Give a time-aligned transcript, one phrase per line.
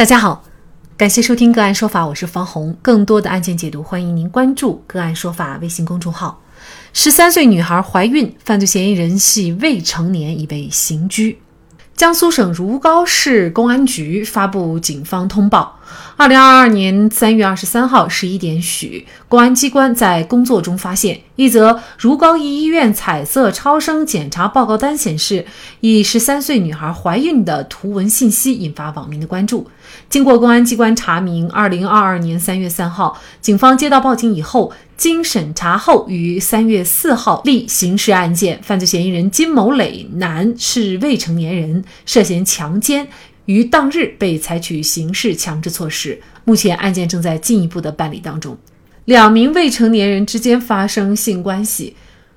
[0.00, 0.42] 大家好，
[0.96, 2.74] 感谢收听个案说法，我是方红。
[2.80, 6.40] 更多的案件解读，欢迎您关注个案说法微信公众号。
[6.94, 11.38] 十三岁女孩怀孕，犯罪嫌疑人系未成年，已被刑拘。
[11.94, 15.78] 江苏省如皋市公安局发布警方通报：
[16.16, 25.46] 二零二二年三月二十三号十一点许，公安机关在工作中发现一则如皋一医院彩色超声检查报告单显示
[25.80, 29.66] 一十三岁女孩怀孕的图文信息，引发网民的关注。
[30.08, 34.72] 经过公安机关查明，二零二二年三月三号，警方接到报警以后。
[35.00, 43.08] 经审查后，于三月四号立刑事案件，犯罪嫌疑人金某磊男是未成年人，涉嫌强奸，
[43.50, 46.20] 于当日被采取刑事强制措施。
[46.44, 48.56] 目前案件正在进一步的办理当中。
[49.06, 51.96] 两名未成年人之间发生性关系，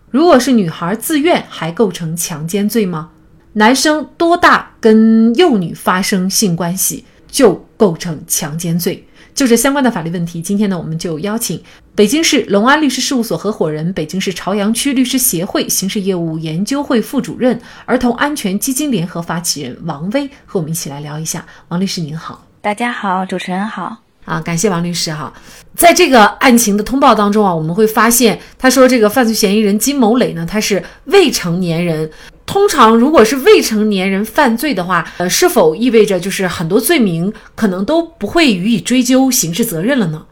[0.09, 3.11] 如果是女孩自愿，还构成强奸罪吗？
[3.53, 9.05] 男生多大跟幼女发生性关系就构成强奸罪？
[9.35, 11.61] 就这相关的法律问题，今天呢，我们就邀请
[11.95, 21.45] 北京市隆安律师事务所合伙人、北京市朝阳区律师协会刑事业务研究会副主任、儿童安全基金联合发起人王威和我们一起来聊一下。
[21.69, 25.33] 王律师您好，大家好，主持人好啊，感谢王律师哈。
[25.75, 32.09] 在这个案情的通报当中啊，我们会发现他说这个犯罪嫌疑人金某磊呢，他是未成年人。
[32.45, 40.25] 通常，如果是未成年人犯罪的话，呃，是否意味着就是很多罪名可能都不会予以追究刑事责任了呢？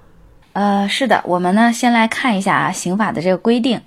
[0.54, 3.82] 呃，是的，我们呢先来看一下啊，刑法的这个规定，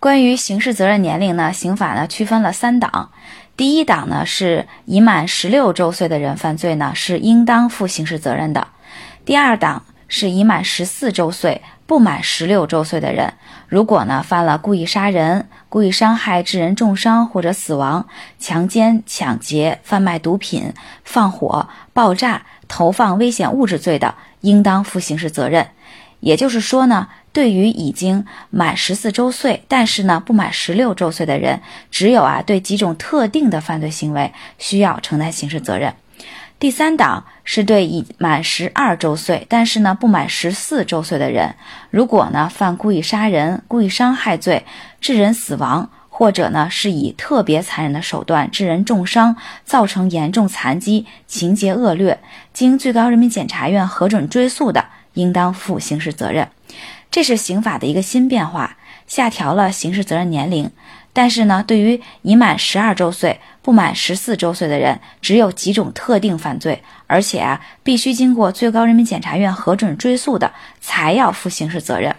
[0.00, 3.10] 关于刑事责任年龄呢，刑法呢区分了三档，
[3.56, 8.66] 第一档呢是已满十六周岁的人犯罪呢是应当负刑事责任的，
[9.24, 11.60] 第二档是已满十四周岁。
[11.86, 13.34] 不满十六周岁的人，
[13.68, 18.08] 如果呢犯了故意杀人、故意伤害致人重伤或者死亡、
[18.40, 20.72] 强奸、抢劫、贩卖毒品、
[21.04, 25.68] 放火、爆炸、投放危险物质罪的，应当负刑事责任。
[26.18, 31.60] 也就是说呢，对于已经满十四周岁，但是呢不满十六周岁的人，
[31.92, 35.94] 只有啊对几种特定的犯罪行为需要承担刑事责任。
[36.58, 41.54] 第三档是对已满十二周岁，但是呢不满十四周岁的人，
[41.90, 44.64] 如果呢犯故意杀人、故意伤害罪，
[44.98, 52.18] 致人死亡，或者呢是以特别残忍的手段致人重伤，造成严重残疾，情节恶劣，
[52.54, 56.48] 经最高人民检察院核准追诉的，应当负刑事责任。
[57.10, 60.70] 这是刑法的一个新变化，下调了刑事责任年龄。
[61.16, 72.14] 但是呢，对于已满十二周岁不满十四周岁的人，只有几种特定犯罪，而且啊，必须经过最高人民检察院核准追诉的，才要负刑事责任。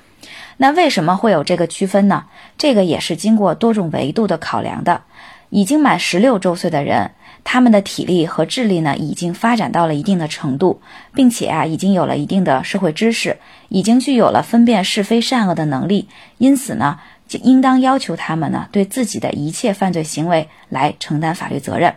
[0.57, 2.25] 那为什么会有这个区分呢？
[2.57, 5.03] 这个也是经过多种维度的考量的。
[5.49, 7.11] 已经满十六周岁的人，
[7.43, 10.81] 他们的体力和智力呢，已经发展到了一定的程度，
[11.13, 13.37] 并且啊，已经有了一定的社会知识，
[13.69, 16.09] 已经具有了分辨是非善恶的能力，
[16.39, 16.99] 因此呢。
[17.27, 21.93] 就应当要求他们呢，对自己的一切犯罪行为来承担法律责任。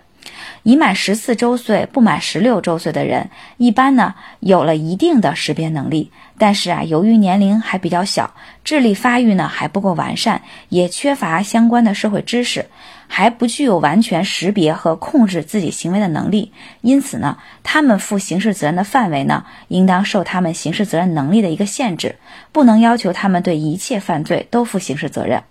[0.62, 12.66] 已满十四周岁不满十六周岁的人，一般呢有了一定的识别能力，但是啊，由于年龄还比较小，智力发育呢还不够完善，也缺乏相关的社会知识。
[13.12, 22.14] 还不具有完全识别和控制自己行为的能力，因此呢，他们负刑事责任的范围呢，应当受他们刑事责任能力的一个限制，
[22.52, 25.42] 不能要求他们对一切犯罪都负刑事责任。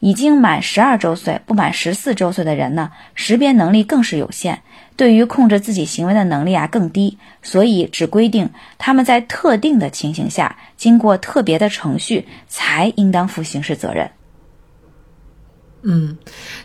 [0.00, 4.58] 已经满十二周岁不满十四周岁的人呢，识别能力更是有限，
[4.96, 14.10] 对于控制自己行为的能力啊更低，所以只规定他们在特定的情形下，经过特别的程序，才应当负刑事责任。
[15.82, 16.16] 嗯，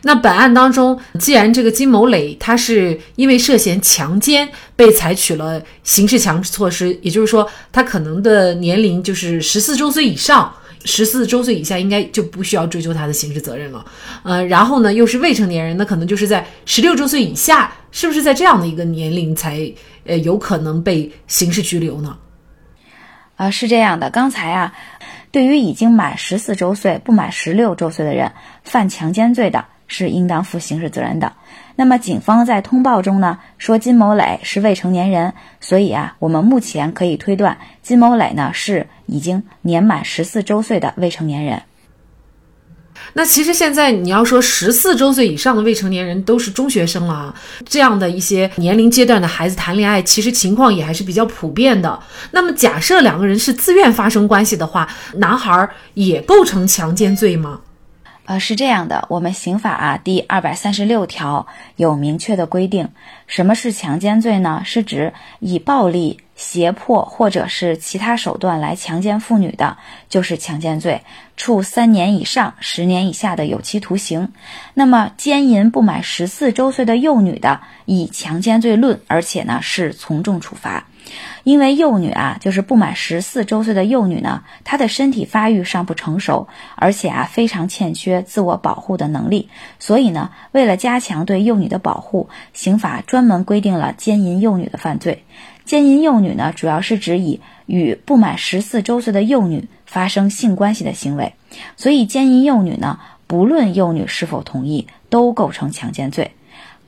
[0.01, 10.51] 那本案当中，既然这个金某磊他是因为涉嫌强奸被采取了刑事强制措施，也就是说，他可能的年龄就是十四周岁以上，
[10.83, 13.85] 十四周岁以下应该就不需要追究他的刑事责任了。
[14.23, 19.71] 呃，然后呢，又是未成年人，那可能就是在十六周岁以下，是不是在这样的一个年龄才
[20.05, 22.17] 呃有可能被刑事拘留呢？
[23.35, 24.73] 啊，是这样的，刚才啊。
[25.33, 28.31] 对于已经满十四周岁不满十六周岁的人，
[28.63, 31.33] 犯强奸罪的，是应当负刑事责任的。
[31.75, 41.63] 那么，警方在通报中呢说金某磊是未成年人，所以啊，我们目前可以推断金某磊呢是已经年满十四周岁的未成年人。
[43.11, 47.35] 那其实现在你要说十四周岁以上的未成年人都是中学生了啊，
[47.65, 51.99] 这样的一些年龄阶段的孩子谈恋爱，其实情况也还是比较普遍的。
[52.31, 57.61] 那么假设两个人是自愿发生关系的话，男孩儿也构成强奸罪吗？
[58.25, 61.45] 呃，是这样的，我们刑法啊第二百三十六条
[61.75, 62.87] 有明确的规定，
[63.27, 64.61] 什么是强奸罪呢？
[64.63, 69.77] 是指以暴力、胁迫或者是其他手段来强奸妇女的，
[70.09, 71.01] 就是强奸罪，
[71.37, 74.31] 处三年以上十年以下的有期徒刑。
[74.73, 80.85] 那么奸淫不满十四周岁的幼女的，以强奸罪论，而且呢是从重处罚。
[81.43, 89.49] 因为幼女啊，就是不满十四周岁的幼女呢，她的身体发育尚不成熟，而且啊非常欠缺自我保护的能力，
[89.79, 95.25] 所以呢，为了加强对幼女的保护，刑法专门规定了奸淫幼女的犯罪。
[95.65, 101.33] 奸淫幼女呢，主要是指以与不满十四周岁的幼女发生性关系的行为，
[101.77, 106.31] 所以奸淫幼女呢，不论幼女是否同意，都构成强奸罪。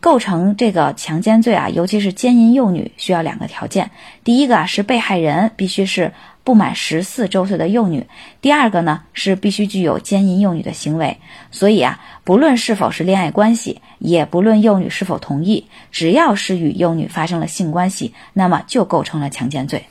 [0.01, 3.89] 构成这个强奸罪啊，尤其是奸淫幼女，需要两个条件。
[4.23, 6.13] 第一个啊是被害人必须是
[6.45, 8.03] 不满十四周岁的幼女；
[8.39, 11.17] 第二个呢是必须具有奸淫幼女的行为。
[11.51, 19.83] 所以啊，不论是否是恋爱关系，也不论幼女是否同意，只要是与幼女发生了性关系，那么就构成了强奸罪。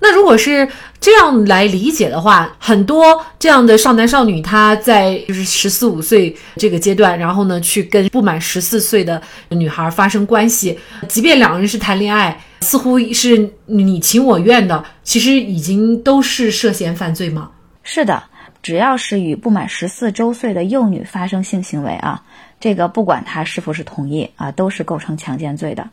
[0.00, 0.68] 那如果是
[1.00, 17.50] 这样来理解的话，很多这样的少男少女，他在就是十四五岁这个阶段，然后呢，去跟不满十四岁的女孩发生关系，即便两个人是谈恋爱，似乎是你情我愿的，其实已经都是涉嫌犯罪吗？
[17.82, 18.22] 是的，
[18.62, 22.22] 只要是与不满十四周岁的幼女发生性行为啊，
[22.60, 25.88] 这个不管他是否是同意啊，都是构成强奸罪的。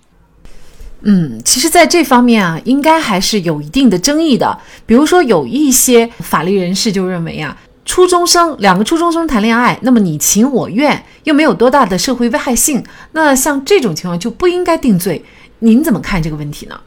[1.07, 4.57] 嗯，其实，在这方面啊，应该还是有一定的争议的。
[4.87, 7.55] 比如说，有一些法律人士就认为啊，
[7.85, 15.23] 初中生两个初中生谈恋爱，那么你情我愿，又没有多大的社会危害性，那像这种情况就不应该定罪。
[15.59, 16.79] 您怎么看这个问题呢？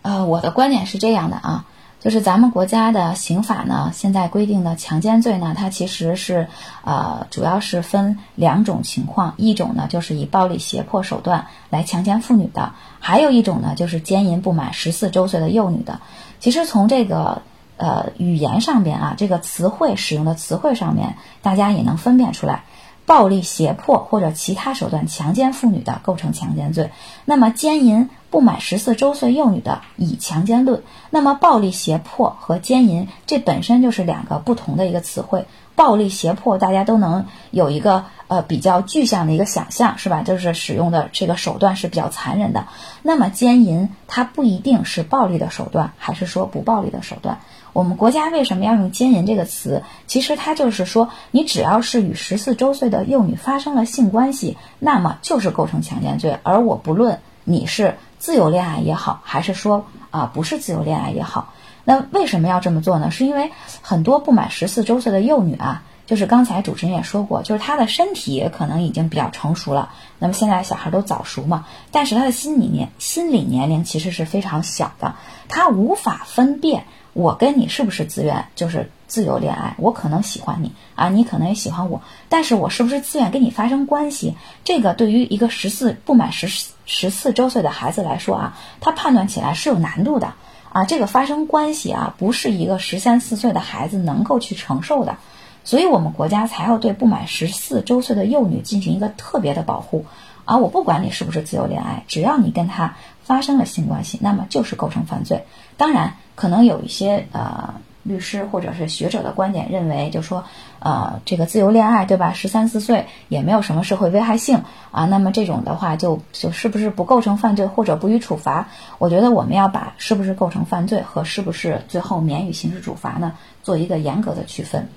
[0.00, 1.62] 呃，我的观点是这样的啊。
[2.00, 6.48] 就是咱们国家的刑法呢，现在规定的强奸罪呢，它其实是，
[6.82, 16.00] 呃，主要是分两种情况，一种呢就是以暴力胁迫手段来强奸妇女的，还有一种呢就是奸淫不满十四周岁的幼女的。
[16.38, 17.42] 其实从这个
[17.76, 22.64] 呃语言上边啊，这个词汇使用的词汇上面，大家也能分辨出来。
[23.10, 26.92] 暴力胁迫或者其他手段强奸妇女的，构成强奸罪。
[27.24, 30.84] 那么奸淫不满十四周岁幼女的，以强奸论。
[31.10, 35.46] 那么暴力胁迫和奸淫，这本身就是两个不同的一个词汇。
[35.74, 40.22] 暴力胁迫，大家都能有一个呃比较具象的一个想象，是吧？
[40.22, 42.68] 就是使用的这个手段是比较残忍的。
[43.02, 47.40] 那么奸淫，它不一定是暴力的手段，还是说不暴力的手段？
[47.72, 49.82] 我们国家为什么要用奸淫这个词？
[50.06, 56.38] 其实它就是说，你只要是与十四周岁的幼女发生了性关系，那么就是构成强奸罪。
[56.42, 61.52] 而我不论你是自由恋爱也好，还是说啊不是自由恋爱也好，
[61.84, 63.10] 那为什么要这么做呢？
[63.10, 63.52] 是因为
[63.82, 69.90] 很多不满十四周岁的幼女啊，就是刚才主持人也说过，就是她的身体可能已经比较成熟了。
[70.18, 75.14] 那么现在小孩都早熟嘛，但是她的心理年心理年龄其实是非常小的，
[75.48, 76.84] 她无法分辨。
[77.20, 79.74] 我跟你是不是自愿，就是自由恋爱？
[79.76, 82.00] 我可能喜欢你啊，你可能也喜欢我，
[82.30, 84.36] 但是我是不是自愿跟你发生关系？
[84.64, 86.48] 这个对于一个十四不满十
[86.86, 90.32] 十四周岁的孩子来说啊，他判断起来是有难度的
[90.72, 90.84] 啊。
[90.86, 95.18] 这个发生关系啊，不是一个十三四岁的孩子能够去承受的，
[95.62, 100.06] 所以我们国家才要对不满十四周岁的幼女进行一个特别的保护
[100.46, 100.56] 啊。
[100.56, 105.44] 我不管你是不是自由恋爱，只要你跟他发生了性关系，那么就是构成犯罪。
[105.76, 106.14] 当然。
[106.40, 110.42] 可能有一些呃律师或者是学者的观点认为，就说
[110.78, 112.32] 呃这个自由恋爱对吧？
[112.32, 118.68] 十三四岁也没有什么社会危害性啊，那么这种的话就就是不是不构成犯罪或者不予处罚？
[118.96, 124.88] 我觉得我们要把是不是构成犯罪和是不是最后免予刑事处罚呢，做一个严格的区分。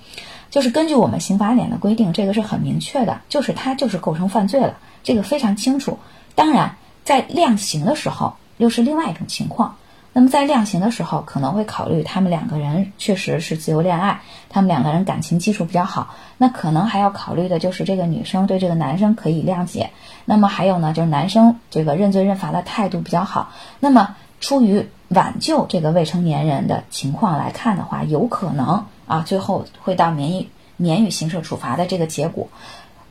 [0.50, 6.00] 就是根据我们刑法典的规定，这个是很明确的，就是它就是构成犯罪了，这个非常清楚。
[6.36, 9.75] 当然，在量刑的时候又是另外一种情况。
[10.13, 16.13] 那么在量刑的时候，可能会考虑他们两个人确实是自由恋爱，他们两个人感情基础比较好。
[16.38, 19.89] 那可能还要考虑的就是这个女生对这个男生可以谅解。
[20.25, 23.51] 那么还有呢，就是男生这个认罪认罚的态度比较好。
[23.79, 32.48] 那么出于挽救这个未成年人的情况来看的话，有可能啊，最后会到免予免予刑事处罚的这个结果。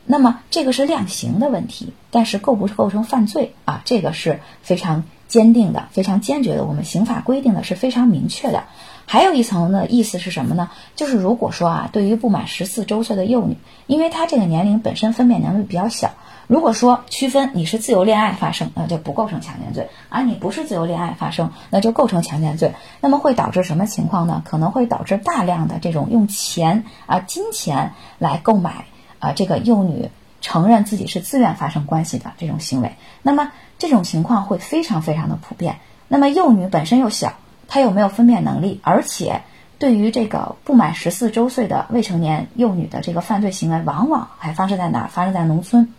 [0.05, 3.83] 那么这个是量刑的问题，但是构不构成犯罪啊？
[3.85, 5.05] 这个是非常。
[5.33, 8.65] 坚定的，非常坚决的，我们刑法规定的是非常明确的。
[9.07, 10.71] 还有一层的意思是什么呢？
[10.95, 13.57] 就是如果说啊，对于不满十四周岁的幼女，
[13.87, 16.11] 因为她这个年龄本身分辨能力比较小，
[16.49, 22.75] 如果说区分你是自由恋爱发生，那就不构成强奸罪；而你不是自由恋爱发生，那就构成强奸罪。
[23.01, 24.43] 那么会导致什么情况呢？
[24.45, 28.85] 可能会导致大量的这种用钱啊、金钱来购买
[29.23, 30.11] 啊这个幼女。
[30.45, 32.97] 承认自己是自愿发生关系的这种行为。
[33.23, 35.77] 那么这种情况会非常非常的普遍。
[36.09, 37.35] 那么幼女本身又小，
[37.69, 39.43] 她又没有分辨能力，而且
[39.79, 45.07] 对于这个不满十四周岁的未成年幼女的这个犯罪行为，往往还发生在哪？
[45.07, 45.95] 发生在农村，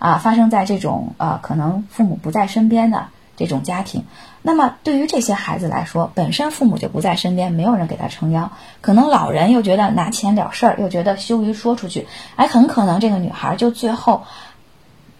[0.00, 4.04] 啊，发生在这种呃可能父母不在身边的这种家庭。
[4.42, 14.24] 那么对于这些孩子来说，本身父母就不在身边，没有人给他撑腰，可能老人又觉得拿钱了事儿，又觉得羞于说出去，哎，很可能这个女孩就最后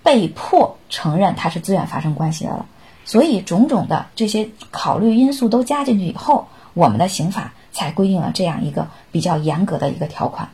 [0.03, 2.67] 被迫承认她是自愿发生关系的了。
[3.07, 10.51] 所以种种的这些考虑因素都加进去以后，我们的刑法才规定了这样一个比较严格的一个条款。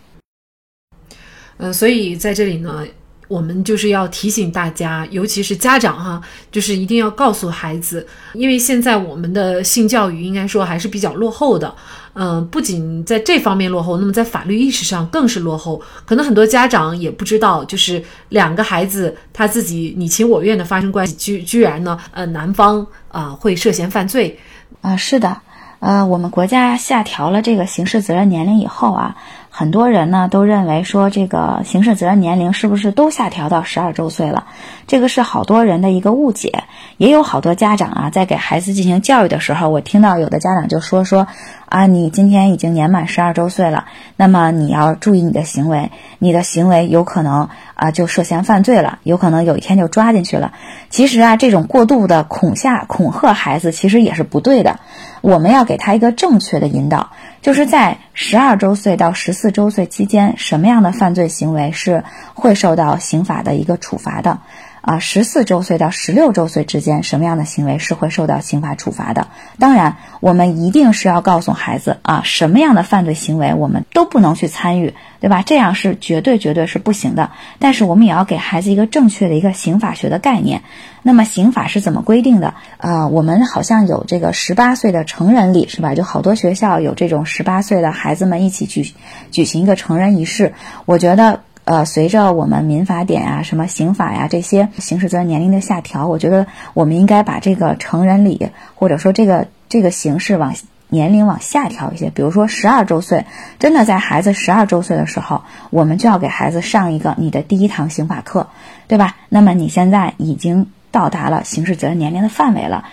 [1.59, 2.87] 嗯，所以在这里呢。
[3.31, 6.21] 我们就是要提醒大家，尤其是家长哈，
[6.51, 11.73] 就是一定要告诉孩子，因为现在我们的性教育应该说还是比较落后的，
[12.15, 15.81] 嗯，不仅在这方面落后，那么在法律意识上更是落后。
[16.05, 24.41] 可能很多家长也不知道，就是两个孩子他自己你情我愿的发生关系，居居然呢，呃，男方啊会涉嫌犯罪
[24.81, 25.41] 啊，是的，
[25.79, 29.17] 呃，我们国家下调了这个刑事责任年龄以后啊。
[29.53, 34.47] 很多人呢都认为说这个刑事责任年龄是不是都下调到十二周岁了？
[34.87, 36.65] 这个是好多人的一个误解，
[36.97, 41.27] 也有好多家长啊在给孩子进行教育的时候，我听到有的家长就说说
[41.67, 45.91] 啊，你今天已经年满十二周岁了，那么你要注意你的行为，
[46.21, 50.53] 你的行为有可能啊就涉嫌犯罪了，有可能有一天就抓进去了。
[50.91, 54.79] 其实啊，这种过度的恐吓恐吓孩子其实也是不对的，
[55.23, 57.11] 我们要给他一个正确的引导。
[57.43, 62.05] 就是在十二周岁到十四周岁期间，什么样的犯罪行为是
[62.35, 64.39] 会受到刑法的一个处罚的？
[64.81, 69.29] 啊，十四周岁到十六周岁之间，什么样的行为是会受到刑法处罚的？
[69.59, 75.43] 当然，我们一定是要告诉孩子啊，什么样的犯罪行为我们都不能去参与，对吧？
[75.45, 77.31] 这样是绝对绝对是不行的。
[77.59, 80.63] 但是我们也要给孩子一个正确的一个刑法学的概念。
[81.03, 82.55] 那么刑法是怎么规定的？
[82.79, 85.95] 啊，我们好像有这个十八岁的成人礼，是吧？
[85.95, 88.93] 就好多学校有这种十八岁的孩子们一起举
[89.31, 90.55] 举行一个成人仪式。
[90.87, 91.41] 我觉得。
[91.71, 100.53] 呃，随着我们民法典啊、什么刑法呀这些刑事责任年龄的下调，我觉得我们应该把这个成人礼或者说这个这个形式往
[100.89, 102.11] 年龄往下调一些。
[102.11, 103.25] 比如说十二周岁，
[103.61, 108.49] 真的在孩子十二周岁的时候，我们就要给孩子上一个你的第一堂刑法课，
[108.89, 109.15] 对吧？
[109.29, 112.87] 那么你现在已经到达了刑事责任年龄的范围了。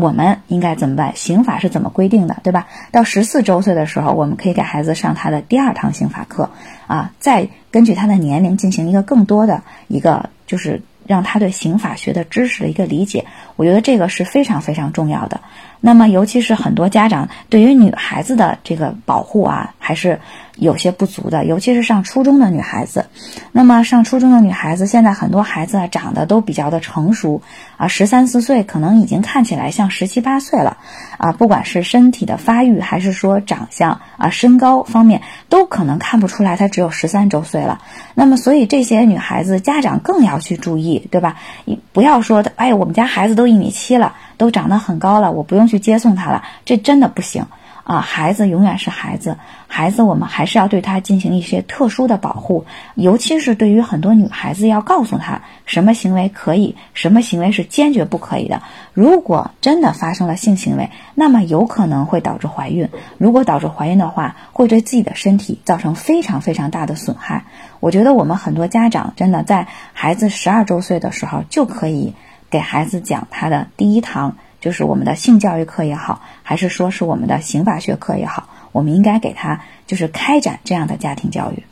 [0.00, 1.12] 我们应该怎么办？
[1.14, 2.66] 刑法是怎么规定的，对吧？
[2.90, 6.48] 到十四周岁的时候，我们可以给孩子上他的第二堂刑法课，
[6.86, 13.24] 啊，再根据他的年龄进行一个更多的一个，就是让他对刑法学的知识的一个理解。
[13.56, 15.40] 我觉得这个是非常非常重要的。
[15.80, 20.18] 那么，尤其是很多家长对于女孩子的这个保护啊，还是。
[20.60, 23.06] 有些不足的，尤其是上初中的女孩子。
[23.50, 27.40] 那么上初中的女孩子，现在很多孩子长得都比较的成熟
[27.76, 30.76] 啊，十三四岁可能已经看起来像十七八岁了
[31.16, 31.32] 啊。
[31.32, 37.80] 不管是身体的发育，还是说长相啊、身高方面，都可能看不出来她只有十三周岁了。
[38.14, 41.36] 那么，所以这些女孩子家长更要去注意，对吧？
[41.64, 47.42] 你不要说，哎，我们家孩子都一米七了，都长得很高了，我不用去接送他了，这真的不行。
[47.90, 58.62] 啊，孩子永远是孩子，孩子我们还是要对他进行一些特殊的保护，尤其是对于很多女孩子，要告诉她什么行为可以，什么行为是坚决不可以的。
[58.94, 62.88] 如果真的发生了性行为，那么有可能会导致怀孕。
[63.18, 67.44] 如果导致怀孕的话，会对自己的身体造成非常非常大的损害。
[67.80, 72.14] 我觉得我们很多家长真的在孩子十二周岁的时候就可以
[72.50, 74.36] 给孩子讲他的第一堂。
[74.60, 81.62] 就是我们的性教育课也好，还是说是我们的刑法学课也好，我们应该给他就是开展这样的家庭教育。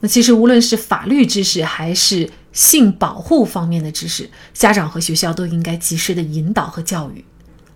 [0.00, 7.22] 那其实无论是法律知识还是性保护方面的知识，家长和学校都应该及时的引导和教育。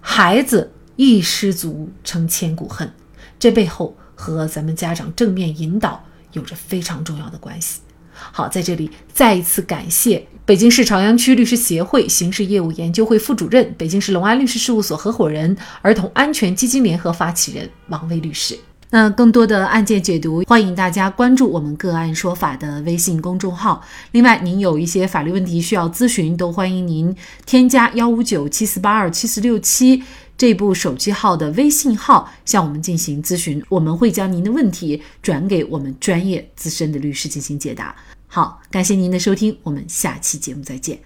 [0.01, 2.91] 孩子一失足成千古恨，
[3.39, 6.03] 这背后和咱们家长正面引导
[6.33, 7.81] 有着非常重要的关系。
[8.15, 18.55] 好，在这里再一次感谢北京市朝阳区律师协会刑事业务研究会副主任、北京市隆安律师事务所合伙人、儿童安全基金联合发起人王威律师。
[18.91, 23.83] 那更多的案件解读，欢迎大家关注我们“个案说法”的微信公众号。
[24.13, 30.03] 另外，您有一些法律问题需要咨询，都欢迎您添加幺五九七四八二七四六七
[30.37, 37.97] 这部手机号的微信号向我们进行咨询，我们会将您的问题转给我们专业资深的律师进行解答。
[38.35, 40.99] 好，感谢您的收听，我们下期节目再见。